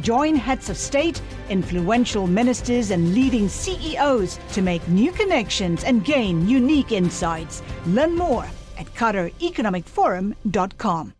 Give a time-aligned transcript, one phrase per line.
[0.00, 6.48] Join heads of state, influential ministers, and leading CEOs to make new connections and gain
[6.48, 7.62] unique insights.
[7.86, 8.46] Learn more
[8.78, 11.14] at QatarEconomicForum.com.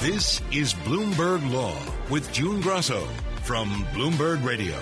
[0.00, 1.74] This is Bloomberg Law
[2.10, 3.08] with June Grasso
[3.42, 4.76] from Bloomberg Radio.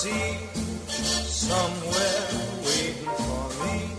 [0.00, 0.38] Sea,
[0.88, 2.24] somewhere
[2.64, 3.92] waiting for me.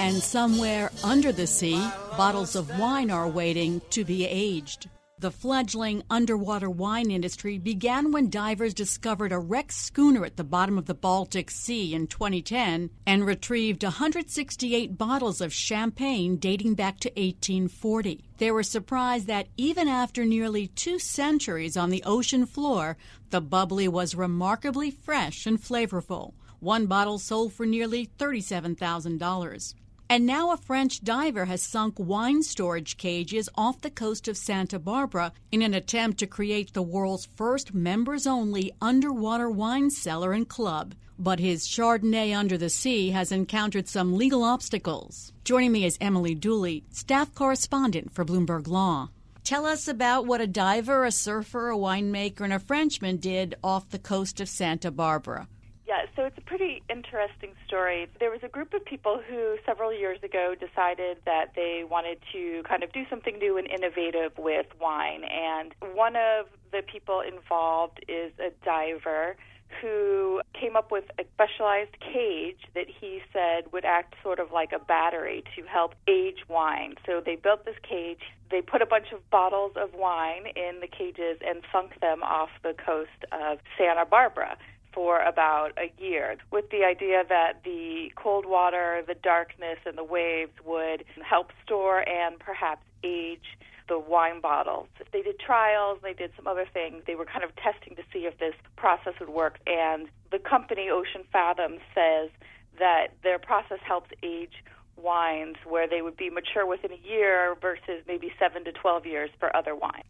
[0.00, 1.80] And somewhere under the sea,
[2.16, 4.88] bottles of wine are waiting to be aged.
[5.16, 10.76] The fledgling underwater wine industry began when divers discovered a wrecked schooner at the bottom
[10.76, 17.08] of the Baltic Sea in 2010 and retrieved 168 bottles of champagne dating back to
[17.10, 18.24] 1840.
[18.38, 22.96] They were surprised that even after nearly two centuries on the ocean floor,
[23.30, 26.34] the bubbly was remarkably fresh and flavorful.
[26.58, 29.74] One bottle sold for nearly $37,000.
[30.08, 34.78] And now a French diver has sunk wine storage cages off the coast of Santa
[34.78, 40.48] Barbara in an attempt to create the world's first members only underwater wine cellar and
[40.48, 40.94] club.
[41.18, 45.32] But his Chardonnay under the sea has encountered some legal obstacles.
[45.42, 49.08] Joining me is Emily Dooley, staff correspondent for Bloomberg Law.
[49.42, 53.90] Tell us about what a diver, a surfer, a winemaker, and a Frenchman did off
[53.90, 55.48] the coast of Santa Barbara.
[55.86, 58.08] Yeah, so it's a pretty interesting story.
[58.18, 62.62] There was a group of people who several years ago decided that they wanted to
[62.66, 65.24] kind of do something new and innovative with wine.
[65.24, 69.36] And one of the people involved is a diver
[69.82, 74.72] who came up with a specialized cage that he said would act sort of like
[74.72, 76.94] a battery to help age wine.
[77.04, 78.20] So they built this cage,
[78.50, 82.50] they put a bunch of bottles of wine in the cages and sunk them off
[82.62, 84.56] the coast of Santa Barbara
[84.94, 90.04] for about a year with the idea that the cold water, the darkness, and the
[90.04, 94.88] waves would help store and perhaps age the wine bottles.
[95.12, 97.02] They did trials, they did some other things.
[97.06, 99.58] They were kind of testing to see if this process would work.
[99.66, 102.30] And the company Ocean Fathom says
[102.78, 104.64] that their process helps age
[104.96, 109.30] wines where they would be mature within a year versus maybe 7 to 12 years
[109.38, 110.04] for other wines.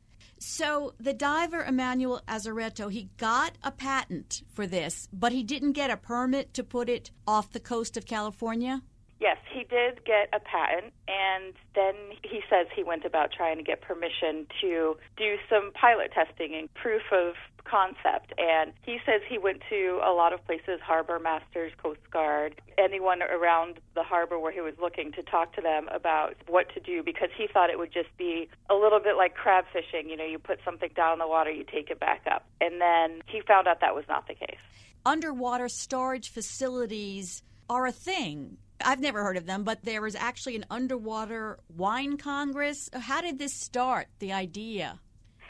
[0.46, 5.90] So the diver Emmanuel Azzaretto, he got a patent for this, but he didn't get
[5.90, 8.82] a permit to put it off the coast of California?
[9.18, 13.62] Yes, he did get a patent, and then he says he went about trying to
[13.62, 18.32] get permission to do some pilot testing and proof of concept.
[18.38, 23.22] And he says he went to a lot of places, harbor masters, Coast Guard, anyone
[23.22, 27.02] around the harbor where he was looking to talk to them about what to do
[27.02, 30.08] because he thought it would just be a little bit like crab fishing.
[30.08, 32.46] You know, you put something down in the water, you take it back up.
[32.60, 34.58] And then he found out that was not the case.
[35.06, 38.58] Underwater storage facilities are a thing.
[38.80, 42.90] I've never heard of them, but there is actually an underwater wine congress.
[42.92, 45.00] How did this start, the idea?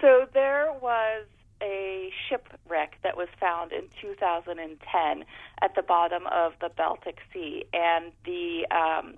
[0.00, 1.26] So there was
[1.62, 5.24] a shipwreck that was found in 2010
[5.62, 9.14] at the bottom of the Baltic Sea, and the um,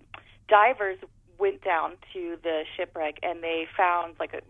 [0.49, 0.99] divers
[1.38, 4.41] went down to the shipwreck and they found like a,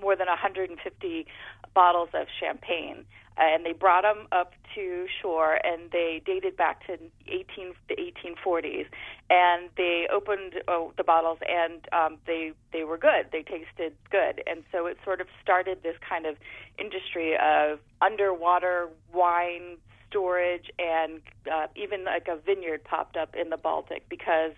[0.00, 1.26] more than 150
[1.74, 3.04] bottles of champagne
[3.36, 6.98] and they brought them up to shore and they dated back to
[7.28, 8.86] 18 the 1840s
[9.30, 13.26] and they opened oh, the bottles and um, they they were good.
[13.32, 14.42] They tasted good.
[14.46, 16.36] And so it sort of started this kind of
[16.78, 19.78] industry of underwater wine
[20.10, 21.20] storage and
[21.50, 24.52] uh, even like a vineyard popped up in the Baltic because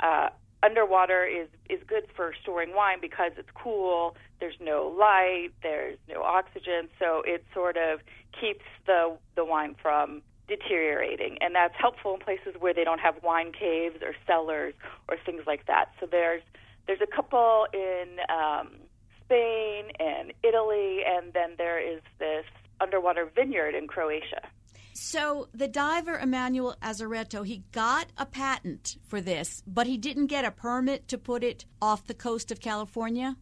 [0.00, 0.28] uh,
[0.62, 4.16] underwater is is good for storing wine because it's cool.
[4.40, 5.50] There's no light.
[5.62, 8.00] There's no oxygen, so it sort of
[8.38, 13.22] keeps the the wine from deteriorating, and that's helpful in places where they don't have
[13.22, 14.74] wine caves or cellars
[15.08, 15.90] or things like that.
[16.00, 16.42] So there's
[16.86, 18.70] there's a couple in um,
[19.24, 22.44] Spain and Italy, and then there is this
[22.80, 24.42] underwater vineyard in Croatia.
[25.00, 30.44] So the diver Emmanuel Azzaretto, he got a patent for this, but he didn't get
[30.44, 33.36] a permit to put it off the coast of California?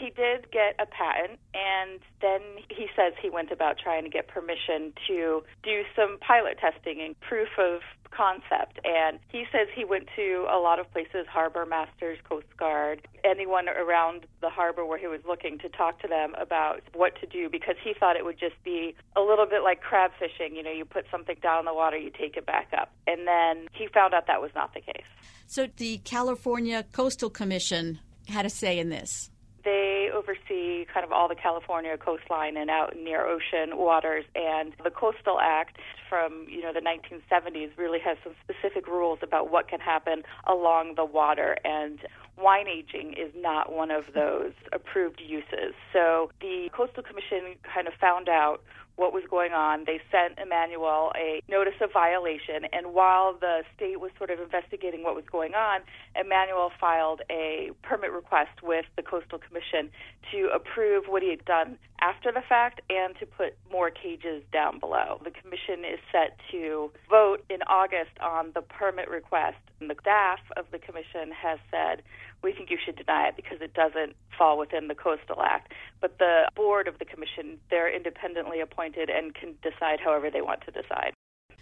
[0.00, 4.28] He did get a patent, and then he says he went about trying to get
[4.28, 8.80] permission to do some pilot testing and proof of concept.
[8.84, 13.68] And he says he went to a lot of places, harbor masters, Coast Guard, anyone
[13.68, 17.48] around the harbor where he was looking to talk to them about what to do
[17.48, 20.56] because he thought it would just be a little bit like crab fishing.
[20.56, 22.92] You know, you put something down in the water, you take it back up.
[23.06, 25.04] And then he found out that was not the case.
[25.46, 29.30] So the California Coastal Commission had a say in this.
[29.64, 34.24] They oversee kind of all the California coastline and out near ocean waters.
[34.34, 35.78] And the Coastal Act
[36.08, 40.94] from you know the 1970s really has some specific rules about what can happen along
[40.96, 41.56] the water.
[41.64, 41.98] And
[42.36, 45.74] wine aging is not one of those approved uses.
[45.92, 48.62] So the Coastal Commission kind of found out
[48.96, 49.84] what was going on.
[49.86, 55.02] They sent Emmanuel a notice of violation, and while the state was sort of investigating
[55.02, 55.80] what was going on,
[56.14, 59.90] Emmanuel filed a permit request with the Coastal Commission
[60.32, 64.78] to approve what he had done after the fact and to put more cages down
[64.78, 65.20] below.
[65.24, 70.40] The commission is set to vote in August on the permit request, and the staff
[70.56, 72.02] of the commission has said
[72.42, 75.72] we think you should deny it because it doesn't fall within the Coastal Act.
[76.00, 80.62] But the board of the commission, they're independently appointed and can decide however they want
[80.62, 81.12] to decide.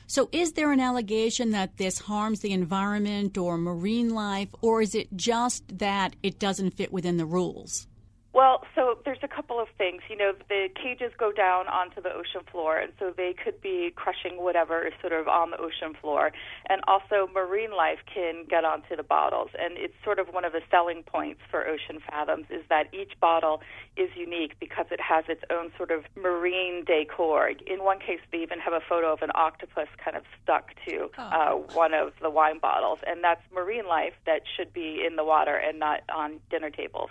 [0.07, 4.95] So, is there an allegation that this harms the environment or marine life, or is
[4.95, 7.87] it just that it doesn't fit within the rules?
[8.35, 10.03] Well, so there's a couple of things.
[10.09, 13.91] You know, the cages go down onto the ocean floor, and so they could be
[13.97, 16.31] crushing whatever is sort of on the ocean floor.
[16.69, 19.51] And also, marine life can get onto the bottles.
[19.59, 23.19] And it's sort of one of the selling points for Ocean Fathoms is that each
[23.19, 23.63] bottle
[23.97, 27.53] is unique because it has its own sort of marine decor.
[27.67, 31.09] In one case, they even have a photo of an octopus kind of stuck to
[31.17, 31.23] oh.
[31.23, 32.99] uh, one of the wine bottles.
[33.07, 37.11] And that's marine life that should be in the water and not on dinner tables.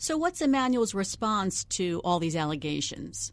[0.00, 3.32] So, what's Emmanuel's response to all these allegations?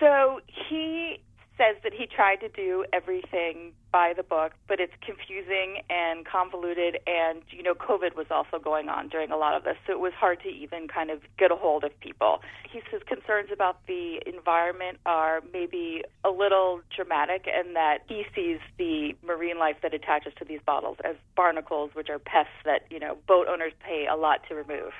[0.00, 1.18] So, he
[1.58, 6.98] says that he tried to do everything by the book, but it's confusing and convoluted.
[7.06, 10.00] And, you know, COVID was also going on during a lot of this, so it
[10.00, 12.40] was hard to even kind of get a hold of people.
[12.70, 18.58] He says concerns about the environment are maybe a little dramatic, and that he sees
[18.78, 22.98] the marine life that attaches to these bottles as barnacles, which are pests that, you
[22.98, 24.92] know, boat owners pay a lot to remove.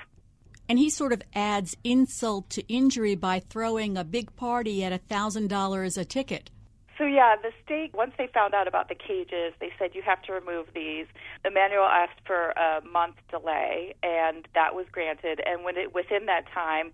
[0.69, 5.99] And he sort of adds insult to injury by throwing a big party at $1,000
[5.99, 6.51] a ticket.
[6.99, 10.23] So yeah, the state once they found out about the cages, they said you have
[10.23, 11.07] to remove these.
[11.45, 15.41] Emmanuel asked for a month delay, and that was granted.
[15.45, 16.93] And when it, within that time,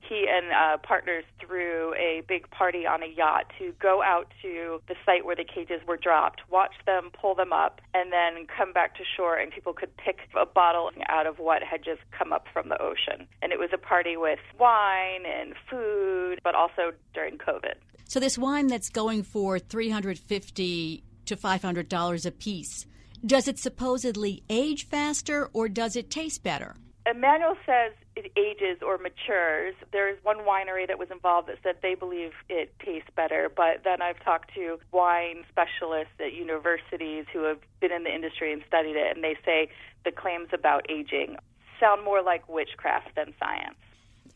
[0.00, 4.80] he and uh, partners threw a big party on a yacht to go out to
[4.88, 8.72] the site where the cages were dropped, watch them pull them up, and then come
[8.72, 12.32] back to shore, and people could pick a bottle out of what had just come
[12.32, 13.26] up from the ocean.
[13.42, 17.74] And it was a party with wine and food, but also during COVID.
[18.04, 22.86] So this wine that's going for 350 to $500 a piece,
[23.26, 26.74] does it supposedly age faster or does it taste better?
[27.10, 27.92] Emmanuel says
[28.24, 29.74] it ages or matures.
[29.92, 34.02] There's one winery that was involved that said they believe it tastes better, but then
[34.02, 38.96] I've talked to wine specialists at universities who have been in the industry and studied
[38.96, 39.68] it, and they say
[40.04, 41.36] the claims about aging
[41.80, 43.76] sound more like witchcraft than science.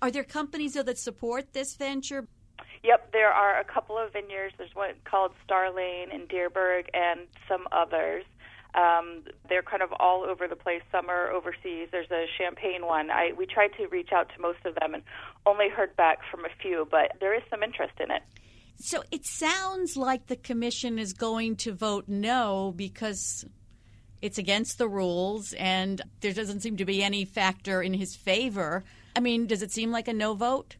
[0.00, 2.26] Are there companies though that support this venture?
[2.82, 4.54] Yep, there are a couple of vineyards.
[4.58, 8.24] There's one called Star Lane in Dierberg and some others.
[8.74, 10.82] Um, they're kind of all over the place.
[10.90, 11.88] Some are overseas.
[11.92, 13.10] There's a Champagne one.
[13.10, 15.02] I we tried to reach out to most of them and
[15.44, 18.22] only heard back from a few, but there is some interest in it.
[18.76, 23.44] So it sounds like the commission is going to vote no because
[24.22, 28.84] it's against the rules and there doesn't seem to be any factor in his favor.
[29.14, 30.76] I mean, does it seem like a no vote?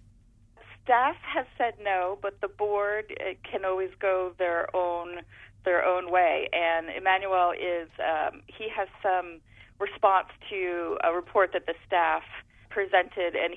[0.85, 3.13] Staff has said no, but the board
[3.49, 5.21] can always go their own
[5.64, 6.49] their own way.
[6.52, 9.40] And Emmanuel is um, he has some
[9.78, 12.23] response to a report that the staff
[12.71, 13.57] presented, and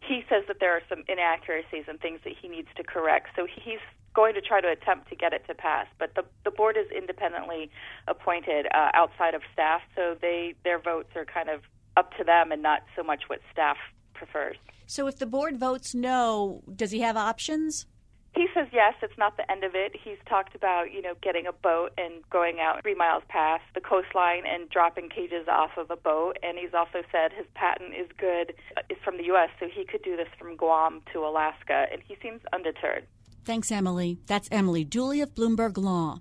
[0.00, 3.28] he says that there are some inaccuracies and things that he needs to correct.
[3.36, 3.80] So he's
[4.14, 5.86] going to try to attempt to get it to pass.
[5.98, 7.70] But the the board is independently
[8.06, 11.62] appointed uh, outside of staff, so they their votes are kind of
[11.96, 13.76] up to them and not so much what staff
[14.14, 14.56] prefers.
[14.86, 17.86] So if the board votes no, does he have options?
[18.34, 19.94] He says yes, it's not the end of it.
[19.94, 23.80] He's talked about, you know, getting a boat and going out three miles past the
[23.80, 26.36] coastline and dropping cages off of a boat.
[26.42, 29.84] And he's also said his patent is good, uh, is from the U.S., so he
[29.84, 31.86] could do this from Guam to Alaska.
[31.92, 33.06] And he seems undeterred.
[33.44, 34.18] Thanks, Emily.
[34.26, 36.20] That's Emily Dooley of Bloomberg Law.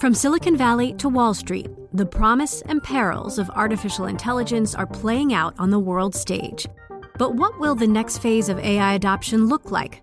[0.00, 5.32] From Silicon Valley to Wall Street, the promise and perils of artificial intelligence are playing
[5.32, 6.66] out on the world stage.
[7.18, 10.02] But what will the next phase of AI adoption look like?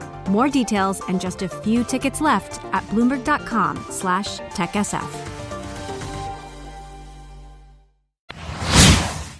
[0.31, 5.27] More details and just a few tickets left at bloomberg.com slash techsf.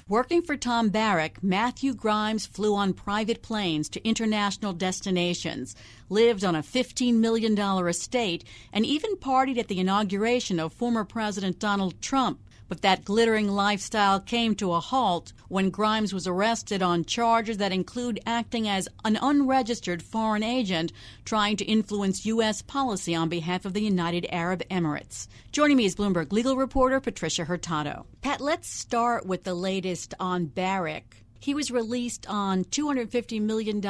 [0.09, 5.77] Working for Tom Barrack, Matthew Grimes flew on private planes to international destinations,
[6.09, 7.57] lived on a $15 million
[7.87, 8.43] estate,
[8.73, 12.41] and even partied at the inauguration of former President Donald Trump.
[12.71, 17.73] But that glittering lifestyle came to a halt when Grimes was arrested on charges that
[17.73, 20.93] include acting as an unregistered foreign agent
[21.25, 22.61] trying to influence U.S.
[22.61, 25.27] policy on behalf of the United Arab Emirates.
[25.51, 28.05] Joining me is Bloomberg legal reporter Patricia Hurtado.
[28.21, 31.25] Pat, let's start with the latest on Barrack.
[31.41, 33.81] He was released on $250 million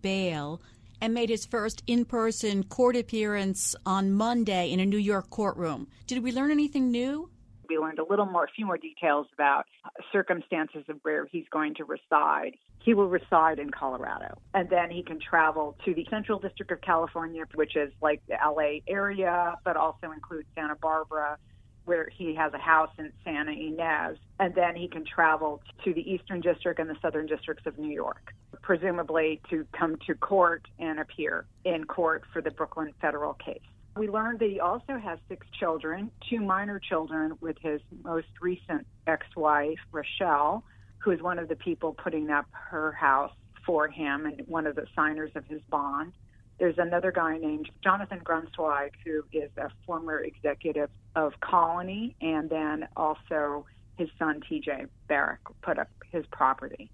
[0.00, 0.62] bail
[1.00, 5.88] and made his first in person court appearance on Monday in a New York courtroom.
[6.06, 7.30] Did we learn anything new?
[7.68, 9.66] We learned a little more, a few more details about
[10.12, 12.56] circumstances of where he's going to reside.
[12.80, 16.80] He will reside in Colorado, and then he can travel to the Central District of
[16.80, 21.36] California, which is like the LA area, but also includes Santa Barbara,
[21.84, 26.02] where he has a house in Santa Ynez, and then he can travel to the
[26.02, 28.32] Eastern District and the Southern Districts of New York,
[28.62, 33.60] presumably to come to court and appear in court for the Brooklyn federal case.
[33.98, 38.86] We learned that he also has six children, two minor children with his most recent
[39.08, 40.62] ex wife, Rochelle,
[40.98, 43.32] who is one of the people putting up her house
[43.66, 46.12] for him and one of the signers of his bond.
[46.60, 52.86] There's another guy named Jonathan Grunzweig, who is a former executive of Colony, and then
[52.96, 56.88] also his son TJ Barrack put up his property.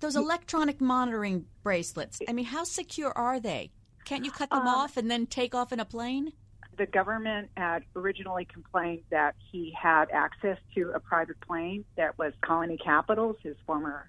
[0.00, 3.70] Those electronic monitoring bracelets, I mean, how secure are they?
[4.04, 6.32] Can't you cut them um, off and then take off in a plane?
[6.78, 12.32] The government had originally complained that he had access to a private plane that was
[12.40, 14.06] Colony Capitals, his former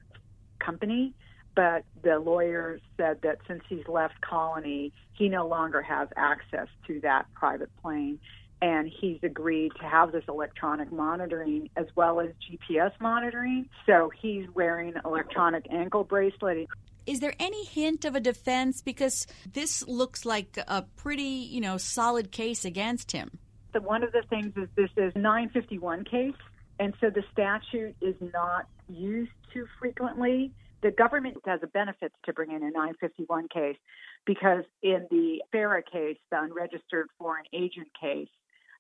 [0.60, 1.14] company.
[1.56, 7.00] But the lawyer said that since he's left Colony, he no longer has access to
[7.02, 8.20] that private plane.
[8.62, 13.68] And he's agreed to have this electronic monitoring as well as GPS monitoring.
[13.86, 16.68] So he's wearing electronic ankle bracelet.
[17.06, 18.82] Is there any hint of a defense?
[18.82, 23.40] Because this looks like a pretty, you know, solid case against him.
[23.74, 26.34] One of the things is this is 951 case,
[26.80, 30.52] and so the statute is not used too frequently.
[30.84, 33.78] The government has a benefit to bring in a 951 case
[34.26, 38.30] because in the FARA case, the unregistered foreign agent case,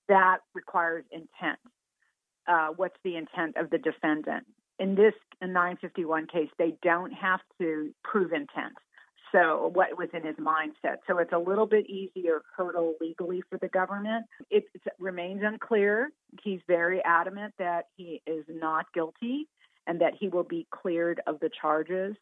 [0.10, 1.60] that requires intent.
[2.48, 4.46] Uh, what's the intent of the defendant?
[4.80, 8.74] In this 951 case, they don't have to prove intent.
[9.32, 10.98] So, what was in his mindset?
[11.08, 14.26] So, it's a little bit easier hurdle legally for the government.
[14.52, 14.66] It,
[15.00, 16.12] remains unclear.
[16.44, 19.48] He's very adamant that he is not guilty
[19.88, 22.16] and that he will be cleared of the charges.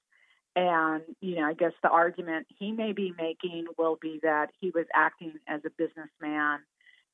[0.56, 4.72] And, you know, I guess the argument he may be making will be that he
[4.72, 6.60] was acting as a businessman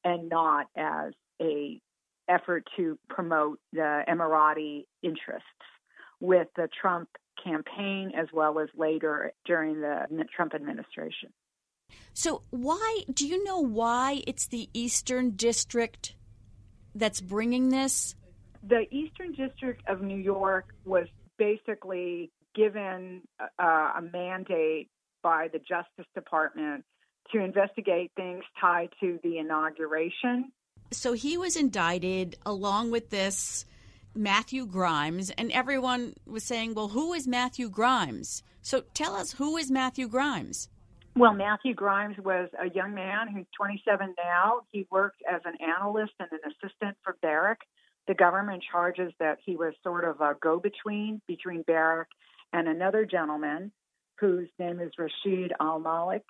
[0.04, 1.80] and not as a
[2.28, 5.44] effort to promote the Emirati interests
[6.20, 7.10] with the Trump
[7.44, 11.30] campaign as well as later during the Trump administration.
[12.14, 16.16] So, why do you know why it's the Eastern District
[16.96, 18.16] that's bringing this?
[18.64, 21.08] The Eastern District of New York was
[21.38, 23.22] basically given
[23.60, 24.90] a, a mandate
[25.22, 26.84] by the Justice Department
[27.32, 30.52] to investigate things tied to the inauguration.
[30.92, 33.66] So he was indicted along with this
[34.16, 38.42] Matthew Grimes, and everyone was saying, well, who is Matthew Grimes?
[38.62, 40.70] So tell us, who is Matthew Grimes?
[41.16, 44.62] Well, Matthew Grimes was a young man who's 27 now.
[44.72, 47.60] He worked as an analyst and an assistant for Barrack.
[48.08, 52.08] The government charges that he was sort of a go between between Barrack
[52.54, 53.72] and another gentleman
[54.20, 56.24] whose name is Rashid Al Malik,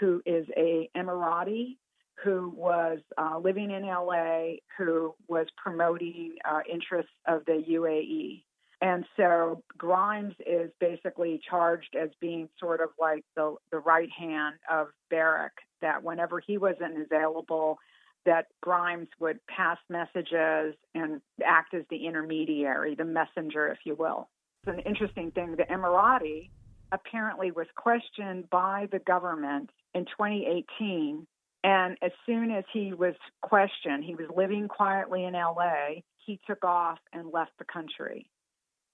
[0.00, 1.76] who is a Emirati
[2.22, 8.42] who was uh, living in LA, who was promoting uh, interests of the UAE.
[8.80, 14.56] And so Grimes is basically charged as being sort of like the, the right hand
[14.70, 17.78] of Barrack, that whenever he wasn't available,
[18.24, 24.28] that Grimes would pass messages and act as the intermediary, the messenger, if you will.
[24.64, 25.56] It's an interesting thing.
[25.56, 26.50] The Emirati
[26.92, 31.26] apparently was questioned by the government in 2018
[31.64, 36.64] and as soon as he was questioned, he was living quietly in LA, he took
[36.64, 38.28] off and left the country.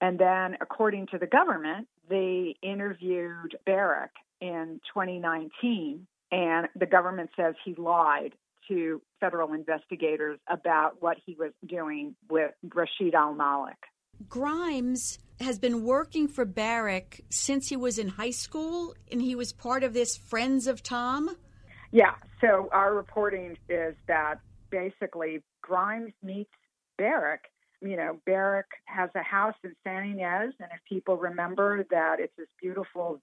[0.01, 7.55] And then, according to the government, they interviewed Barrack in 2019, and the government says
[7.63, 8.33] he lied
[8.67, 13.77] to federal investigators about what he was doing with Rashid Al Malik.
[14.27, 19.53] Grimes has been working for Barrack since he was in high school, and he was
[19.53, 21.35] part of this Friends of Tom.
[21.95, 22.15] Yeah.
[22.41, 26.51] So our reporting is that basically Grimes meets
[26.97, 27.45] Barrack.
[27.81, 32.33] You know, Barrack has a house in San Ynez, and if people remember that it's
[32.37, 33.21] this beautiful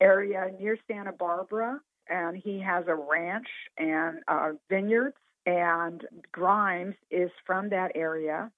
[0.00, 3.46] area near Santa Barbara, and he has a ranch
[3.78, 5.14] and uh, vineyards.
[5.46, 8.50] And Grimes is from that area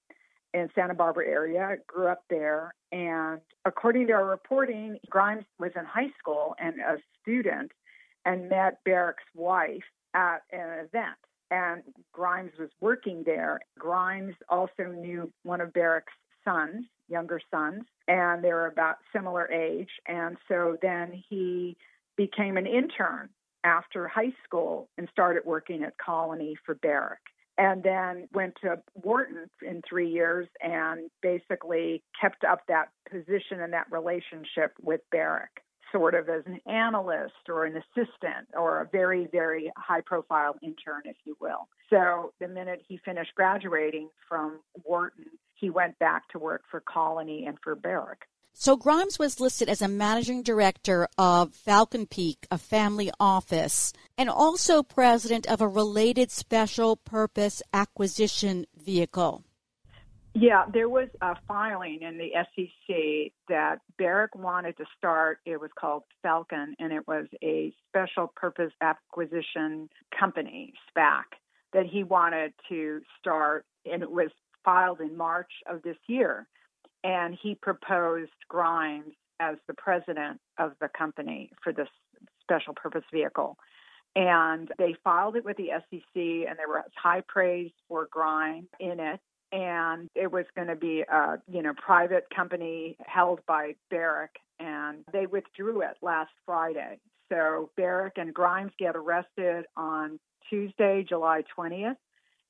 [0.55, 2.73] in Santa Barbara area, grew up there.
[2.91, 7.71] And according to our reporting, Grimes was in high school and a student
[8.25, 11.17] and met Barrack's wife at an event.
[11.51, 13.59] And Grimes was working there.
[13.77, 16.13] Grimes also knew one of Barrack's
[16.43, 19.89] sons, younger sons, and they were about similar age.
[20.07, 21.77] And so then he
[22.17, 23.29] became an intern
[23.63, 27.21] after high school and started working at Colony for Barrack.
[27.55, 33.73] And then went to Wharton in three years and basically kept up that position and
[33.73, 35.62] that relationship with Barrack
[35.93, 41.03] sort of as an analyst or an assistant or a very, very high profile intern,
[41.05, 41.69] if you will.
[41.89, 47.45] So the minute he finished graduating from Wharton, he went back to work for Colony
[47.45, 48.27] and for Barrack.
[48.55, 54.29] So Grimes was listed as a managing director of Falcon Peak, a family office, and
[54.29, 59.43] also president of a related special purpose acquisition vehicle.
[60.35, 65.39] Yeah, there was a filing in the SEC that Barrack wanted to start.
[65.45, 71.23] It was called Falcon, and it was a special purpose acquisition company, SPAC,
[71.73, 74.29] that he wanted to start, and it was
[74.65, 76.47] filed in March of this year.
[77.03, 81.89] And he proposed Grimes as the president of the company for this
[82.41, 83.57] special purpose vehicle.
[84.15, 88.99] And they filed it with the SEC, and there was high praise for Grimes in
[88.99, 89.19] it
[89.53, 95.05] and it was going to be a you know private company held by Barrack, and
[95.13, 96.99] they withdrew it last Friday.
[97.29, 101.95] So Barrack and Grimes get arrested on Tuesday, July 20th,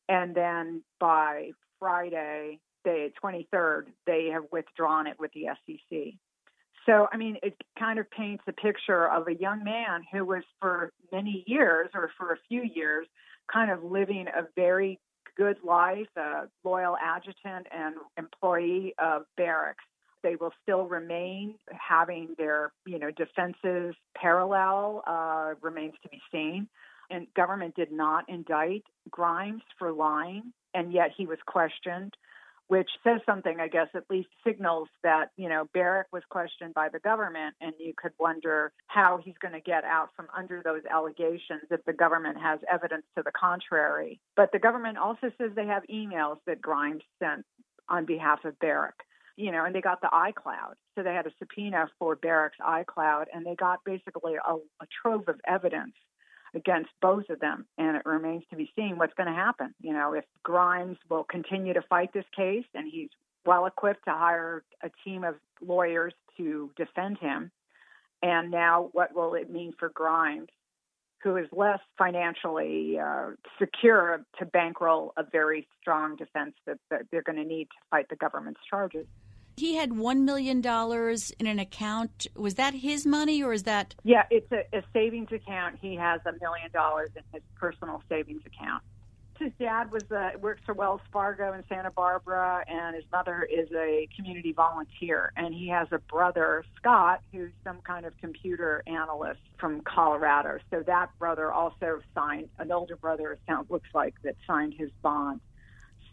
[0.09, 6.13] and then by Friday, the 23rd, they have withdrawn it with the SEC.
[6.85, 10.43] So, I mean, it kind of paints a picture of a young man who was
[10.59, 13.07] for many years or for a few years
[13.51, 14.99] kind of living a very
[15.35, 19.83] good life, a loyal adjutant and employee of Barrack's.
[20.21, 26.67] They will still remain having their, you know, defenses parallel uh, remains to be seen.
[27.09, 32.13] And government did not indict Grimes for lying, and yet he was questioned
[32.67, 36.89] which says something, I guess, at least signals that, you know, Barrack was questioned by
[36.89, 40.81] the government, and you could wonder how he's going to get out from under those
[40.89, 44.19] allegations if the government has evidence to the contrary.
[44.35, 47.45] But the government also says they have emails that Grimes sent
[47.89, 48.95] on behalf of Barrack.
[49.35, 50.75] You know, and they got the iCloud.
[50.95, 55.27] So they had a subpoena for Barrack's iCloud, and they got basically a, a trove
[55.27, 55.95] of evidence
[56.55, 57.65] against both of them.
[57.77, 59.73] And it remains to be seen what's going to happen.
[59.81, 63.09] You know, if Grimes will continue to fight this case and he's
[63.45, 67.51] well equipped to hire a team of lawyers to defend him.
[68.21, 70.47] And now, what will it mean for Grimes,
[71.21, 77.23] who is less financially uh, secure to bankroll a very strong defense that, that they're
[77.23, 79.05] going to need to fight the government's charges?
[79.55, 80.61] He had $1 million
[81.39, 82.27] in an account.
[82.35, 83.95] Was that his money or is that?
[84.03, 85.77] Yeah, it's a, a savings account.
[85.79, 88.83] He has a million dollars in his personal savings account.
[89.39, 93.67] His dad was uh, works for Wells Fargo in Santa Barbara, and his mother is
[93.75, 95.33] a community volunteer.
[95.35, 100.59] And he has a brother, Scott, who's some kind of computer analyst from Colorado.
[100.71, 103.37] So that brother also signed an older brother.
[103.47, 105.41] Sounds looks like that signed his bond.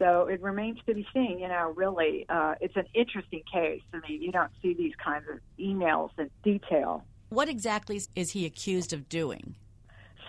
[0.00, 1.38] So it remains to be seen.
[1.38, 3.82] You know, really, uh, it's an interesting case.
[3.92, 7.04] I mean, you don't see these kinds of emails in detail.
[7.28, 9.54] What exactly is he accused of doing?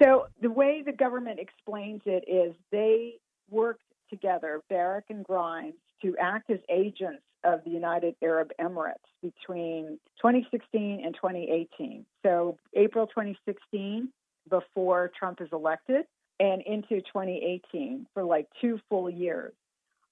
[0.01, 3.15] So the way the government explains it is they
[3.49, 9.99] worked together, Barrack and Grimes, to act as agents of the United Arab Emirates between
[10.21, 12.05] 2016 and 2018.
[12.23, 14.09] So April 2016,
[14.49, 16.05] before Trump is elected,
[16.39, 19.53] and into 2018 for like two full years,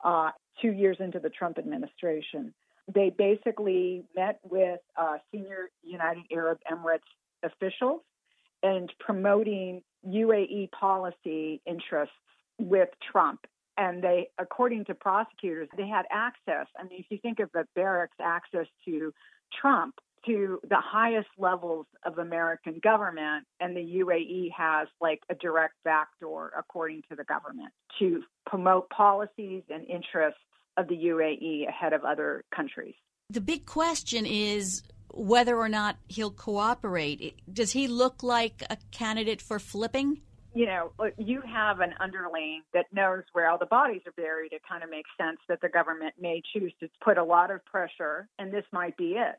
[0.04, 0.32] uh,
[0.62, 2.54] two years into the Trump administration.
[2.94, 7.00] They basically met with uh, senior United Arab Emirates
[7.44, 8.02] officials
[8.64, 12.16] and promoting UAE policy interests
[12.58, 13.46] with Trump.
[13.78, 16.68] And they, according to prosecutors, they had access.
[16.78, 19.14] I mean, if you think of the Barrack's access to
[19.62, 25.76] Trump, to the highest levels of American government, and the UAE has like a direct
[25.84, 30.40] backdoor, according to the government, to promote policies and interests
[30.78, 32.96] of the UAE ahead of other countries.
[33.30, 37.42] The big question is whether or not he'll cooperate.
[37.52, 40.22] Does he look like a candidate for flipping?
[40.54, 44.52] You know, you have an underling that knows where all the bodies are buried.
[44.52, 47.64] It kind of makes sense that the government may choose to put a lot of
[47.66, 49.36] pressure, and this might be it.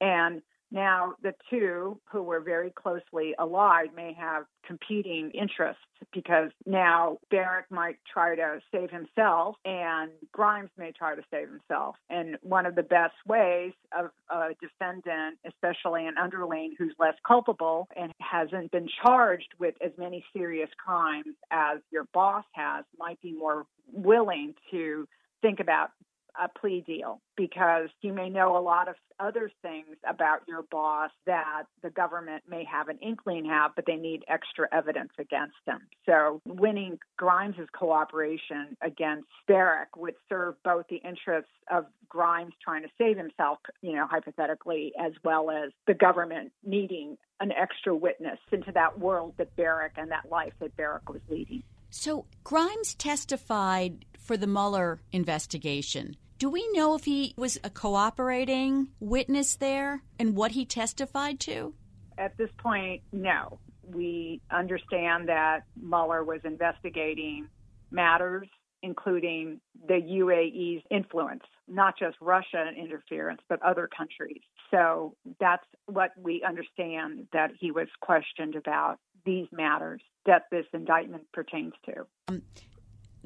[0.00, 0.42] And
[0.74, 7.70] now, the two who were very closely allied may have competing interests because now Barrack
[7.70, 11.94] might try to save himself and Grimes may try to save himself.
[12.10, 17.86] And one of the best ways of a defendant, especially an underling who's less culpable
[17.96, 23.32] and hasn't been charged with as many serious crimes as your boss has, might be
[23.32, 25.06] more willing to
[25.40, 25.90] think about
[26.40, 31.10] a plea deal because you may know a lot of other things about your boss
[31.26, 35.80] that the government may have an inkling have, but they need extra evidence against them.
[36.06, 42.88] So winning Grimes's cooperation against Barrack would serve both the interests of Grimes trying to
[42.98, 48.72] save himself, you know, hypothetically, as well as the government needing an extra witness into
[48.72, 51.62] that world that Barrack and that life that Barrack was leading.
[51.90, 56.16] So Grimes testified for the Mueller investigation.
[56.44, 61.72] Do we know if he was a cooperating witness there and what he testified to?
[62.18, 63.60] At this point, no.
[63.82, 67.48] We understand that Mueller was investigating
[67.90, 68.46] matters
[68.82, 74.42] including the UAE's influence, not just Russian interference, but other countries.
[74.70, 81.24] So that's what we understand that he was questioned about these matters that this indictment
[81.32, 82.06] pertains to.
[82.28, 82.42] Um,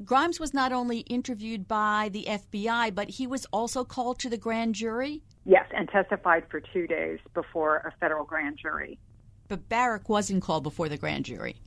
[0.05, 4.37] Grimes was not only interviewed by the FBI, but he was also called to the
[4.37, 5.21] grand jury?
[5.45, 8.97] Yes, and testified for two days before a federal grand jury.
[9.49, 11.57] But Barrack wasn't called before the grand jury.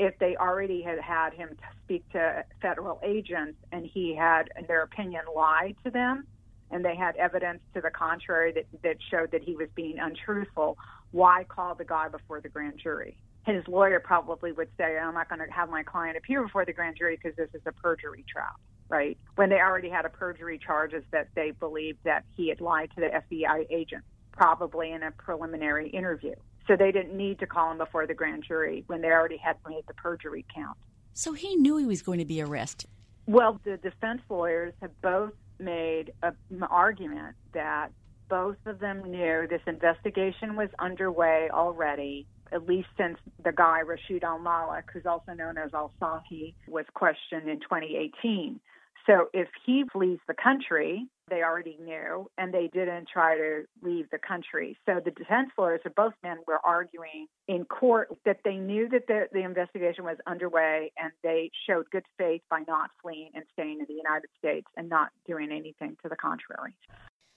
[0.00, 4.82] If they already had had him speak to federal agents and he had, in their
[4.82, 6.26] opinion, lied to them,
[6.70, 10.78] and they had evidence to the contrary that, that showed that he was being untruthful,
[11.10, 13.16] why call the guy before the grand jury?
[13.46, 16.72] His lawyer probably would say, I'm not going to have my client appear before the
[16.72, 18.54] grand jury because this is a perjury trial,
[18.88, 19.18] right?
[19.36, 23.00] When they already had a perjury charges that they believed that he had lied to
[23.00, 26.34] the FBI agent, probably in a preliminary interview.
[26.66, 29.56] So they didn't need to call him before the grand jury when they already had
[29.66, 30.76] made the perjury count.
[31.14, 32.88] So he knew he was going to be arrested.
[33.26, 37.90] Well, the defense lawyers have both made a, an argument that
[38.28, 44.24] both of them knew this investigation was underway already at least since the guy Rashid
[44.24, 48.60] Al Malik, who's also known as Al Sahi, was questioned in 2018.
[49.06, 54.10] So if he flees the country, they already knew, and they didn't try to leave
[54.10, 54.76] the country.
[54.84, 59.06] So the defense lawyers of both men were arguing in court that they knew that
[59.06, 63.78] the, the investigation was underway, and they showed good faith by not fleeing and staying
[63.80, 66.74] in the United States and not doing anything to the contrary.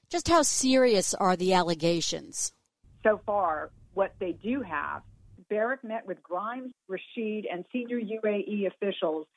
[0.10, 2.52] Just how serious are the allegations?
[3.04, 5.02] So far, what they do have.
[5.50, 9.28] Barrack met with Grimes, Rashid, and senior UAE officials,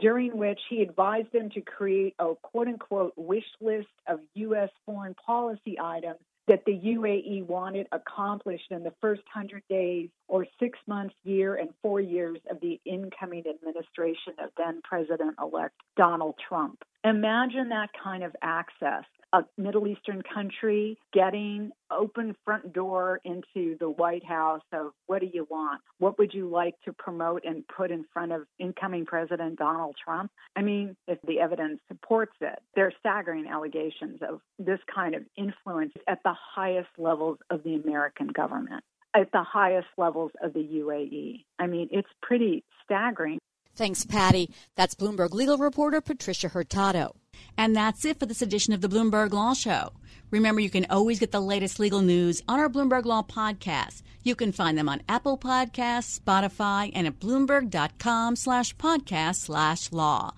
[0.00, 4.70] during which he advised them to create a quote unquote wish list of U.S.
[4.84, 10.78] foreign policy items that the UAE wanted accomplished in the first 100 days or six
[10.88, 16.82] months, year, and four years of the incoming administration of then President elect Donald Trump.
[17.04, 23.88] Imagine that kind of access a Middle Eastern country getting open front door into the
[23.88, 25.80] White House of what do you want?
[25.98, 30.30] What would you like to promote and put in front of incoming President Donald Trump?
[30.56, 35.22] I mean, if the evidence supports it, there are staggering allegations of this kind of
[35.36, 40.60] influence at the highest levels of the American government, at the highest levels of the
[40.60, 41.44] UAE.
[41.58, 43.38] I mean, it's pretty staggering.
[43.74, 44.50] Thanks, Patty.
[44.76, 47.16] That's Bloomberg legal reporter Patricia Hurtado.
[47.56, 49.92] And that's it for this edition of the Bloomberg Law Show.
[50.30, 54.02] Remember, you can always get the latest legal news on our Bloomberg Law podcast.
[54.22, 60.32] You can find them on Apple Podcasts, Spotify, and at bloomberg.com slash podcast slash law.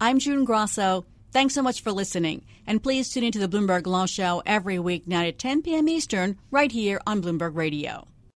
[0.00, 1.04] I'm June Grasso.
[1.32, 2.44] Thanks so much for listening.
[2.66, 5.88] And please tune into the Bloomberg Law Show every weeknight at 10 p.m.
[5.88, 8.08] Eastern, right here on Bloomberg Radio.